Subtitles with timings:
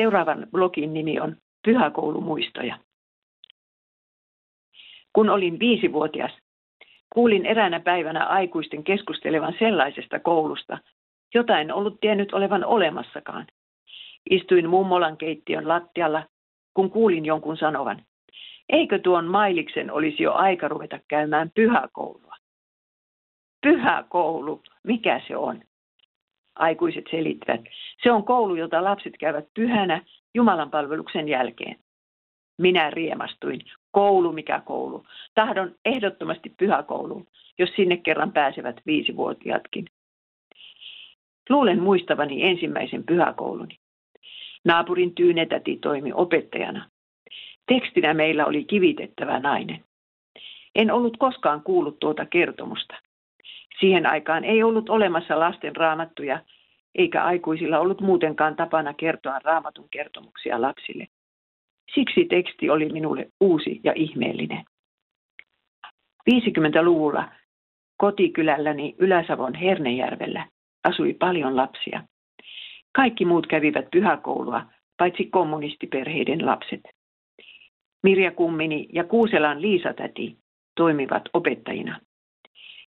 [0.00, 2.78] Seuraavan blogin nimi on Pyhäkoulumuistoja.
[5.12, 6.30] Kun olin viisivuotias,
[7.12, 10.78] kuulin eräänä päivänä aikuisten keskustelevan sellaisesta koulusta,
[11.34, 13.46] jota en ollut tiennyt olevan olemassakaan.
[14.30, 16.26] Istuin mummolan keittiön lattialla,
[16.74, 18.04] kun kuulin jonkun sanovan,
[18.68, 22.34] eikö tuon Mailiksen olisi jo aika ruveta käymään pyhäkoulua?
[23.62, 25.62] Pyhäkoulu, mikä se on?
[26.54, 27.60] Aikuiset selittävät.
[28.02, 30.02] Se on koulu, jota lapset käyvät pyhänä
[30.34, 31.76] Jumalan palveluksen jälkeen.
[32.58, 33.60] Minä riemastuin.
[33.90, 35.06] Koulu, mikä koulu.
[35.34, 37.26] Tahdon ehdottomasti pyhäkouluun,
[37.58, 39.84] jos sinne kerran pääsevät viisivuotiaatkin.
[41.50, 43.78] Luulen muistavani ensimmäisen pyhäkouluni.
[44.64, 46.90] Naapurin tyynetäti toimi opettajana.
[47.66, 49.84] Tekstinä meillä oli kivitettävä nainen.
[50.74, 52.94] En ollut koskaan kuullut tuota kertomusta.
[53.80, 56.40] Siihen aikaan ei ollut olemassa lasten raamattuja,
[56.94, 61.06] eikä aikuisilla ollut muutenkaan tapana kertoa raamatun kertomuksia lapsille.
[61.94, 64.64] Siksi teksti oli minulle uusi ja ihmeellinen.
[66.30, 67.28] 50-luvulla
[67.96, 70.46] kotikylälläni Ylä-Savon Hernejärvellä
[70.84, 72.02] asui paljon lapsia.
[72.92, 74.62] Kaikki muut kävivät pyhäkoulua,
[74.96, 76.80] paitsi kommunistiperheiden lapset.
[78.02, 80.36] Mirja Kummini ja Kuuselan Liisa-täti
[80.76, 82.00] toimivat opettajina.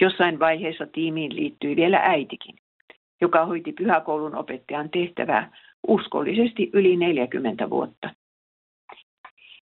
[0.00, 2.54] Jossain vaiheessa tiimiin liittyi vielä äitikin,
[3.20, 5.52] joka hoiti pyhäkoulun opettajan tehtävää
[5.88, 8.10] uskollisesti yli 40 vuotta.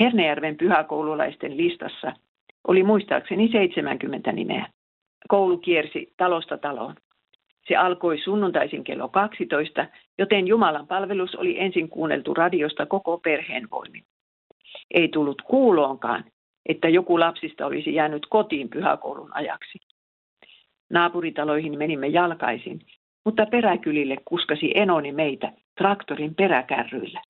[0.00, 2.12] Hernejärven pyhäkoululaisten listassa
[2.68, 4.66] oli muistaakseni 70 nimeä.
[5.28, 6.94] Koulu kiersi talosta taloon.
[7.68, 9.86] Se alkoi sunnuntaisin kello 12,
[10.18, 14.04] joten Jumalan palvelus oli ensin kuunneltu radiosta koko perheen voimin.
[14.90, 16.24] Ei tullut kuuloonkaan,
[16.66, 19.78] että joku lapsista olisi jäänyt kotiin pyhäkoulun ajaksi.
[20.94, 22.80] Naapuritaloihin menimme jalkaisin,
[23.24, 27.22] mutta peräkylille kuskasi enoni meitä traktorin peräkärryillä.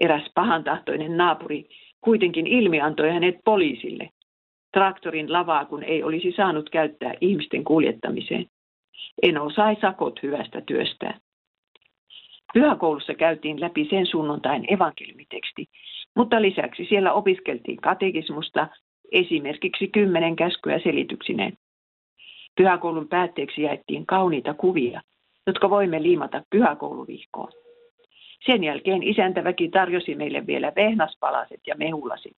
[0.00, 1.68] Eräs pahantahtoinen naapuri
[2.00, 4.10] kuitenkin ilmi antoi hänet poliisille.
[4.72, 8.46] Traktorin lavaa, kun ei olisi saanut käyttää ihmisten kuljettamiseen.
[9.22, 11.20] Eno sai sakot hyvästä työstään.
[12.54, 15.66] Pyhäkoulussa käytiin läpi sen sunnuntain evankeliumiteksti,
[16.16, 18.68] mutta lisäksi siellä opiskeltiin katekismusta
[19.12, 21.52] esimerkiksi kymmenen käskyä selityksineen.
[22.58, 25.00] Pyhäkoulun päätteeksi jaettiin kauniita kuvia,
[25.46, 27.52] jotka voimme liimata pyhäkouluvihkoon.
[28.46, 32.36] Sen jälkeen isäntäväki tarjosi meille vielä vehnaspalaset ja mehulasit.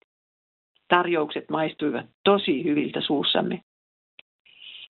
[0.89, 3.61] Tarjoukset maistuivat tosi hyviltä suussamme.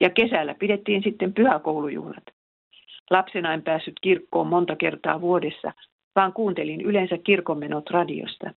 [0.00, 2.24] Ja kesällä pidettiin sitten pyhäkoulujuhlat.
[3.10, 5.72] Lapsena en päässyt kirkkoon monta kertaa vuodessa,
[6.16, 8.50] vaan kuuntelin yleensä kirkonmenot radiosta.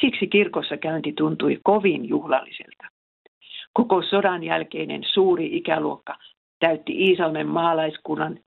[0.00, 2.93] Siksi kirkossa käynti tuntui kovin juhlalliselta.
[3.74, 6.16] Koko sodan jälkeinen suuri ikäluokka
[6.60, 8.38] täytti Iisalmen maalaiskunnan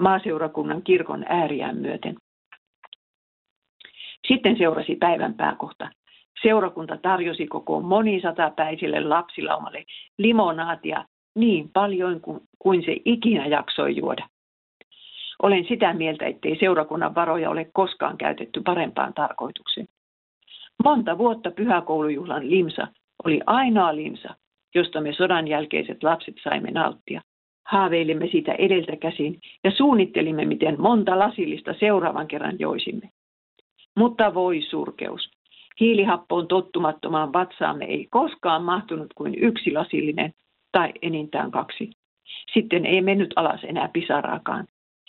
[0.00, 2.16] maaseurakunnan kirkon ääriään myöten.
[4.28, 5.90] Sitten seurasi päivän pääkohta.
[6.42, 9.84] Seurakunta tarjosi koko monisatapäisille lapsilaumalle
[10.18, 11.04] limonaatia
[11.34, 12.20] niin paljon
[12.58, 14.28] kuin se ikinä jaksoi juoda.
[15.42, 19.88] Olen sitä mieltä, ettei seurakunnan varoja ole koskaan käytetty parempaan tarkoitukseen.
[20.84, 22.86] Monta vuotta pyhäkoulujuhlan limsa
[23.24, 24.34] oli ainoa limsa,
[24.74, 27.20] josta me sodan jälkeiset lapset saimme nauttia.
[27.66, 33.10] Haaveilimme sitä edeltä käsin ja suunnittelimme, miten monta lasillista seuraavan kerran joisimme.
[33.96, 35.30] Mutta voi surkeus.
[35.80, 40.32] Hiilihappoon tottumattomaan vatsaamme ei koskaan mahtunut kuin yksi lasillinen
[40.72, 41.90] tai enintään kaksi.
[42.54, 44.66] Sitten ei mennyt alas enää pisaraakaan.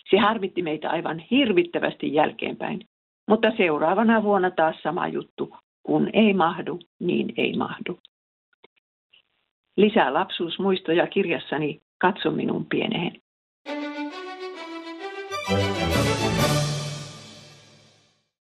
[0.10, 2.82] Se harmitti meitä aivan hirvittävästi jälkeenpäin.
[3.28, 5.56] Mutta seuraavana vuonna taas sama juttu.
[5.84, 8.00] Kun ei mahdu, niin ei mahdu.
[9.78, 13.24] Lisää lapsuusmuistoja kirjassani Katso minun pieneen.
[15.46, 15.93] thank you